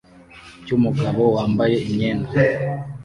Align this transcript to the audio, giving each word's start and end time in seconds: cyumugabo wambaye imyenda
cyumugabo 0.65 1.21
wambaye 1.35 1.75
imyenda 1.89 2.31